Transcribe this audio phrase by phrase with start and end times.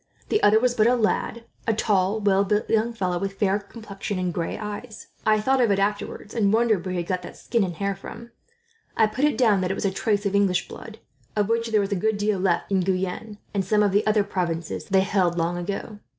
[0.29, 4.17] The other was but a lad a tall, well built young fellow, with fair complexion
[4.17, 5.09] and gray eyes.
[5.27, 8.31] I thought of it afterwards, and wondered where he got that skin and hair from.
[8.97, 10.97] I put it down that it was a trace of English blood,
[11.35, 14.03] of which there is a good deal still left in Guyenne, and some of the
[14.07, 15.99] other provinces they held, long ago."